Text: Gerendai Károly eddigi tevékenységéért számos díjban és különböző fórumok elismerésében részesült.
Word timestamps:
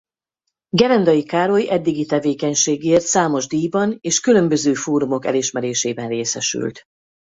Gerendai 0.69 1.23
Károly 1.23 1.69
eddigi 1.69 2.05
tevékenységéért 2.05 3.05
számos 3.05 3.47
díjban 3.47 3.97
és 3.99 4.19
különböző 4.19 4.73
fórumok 4.73 5.25
elismerésében 5.25 6.07
részesült. 6.07 6.83